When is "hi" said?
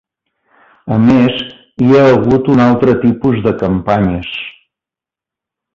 1.87-1.91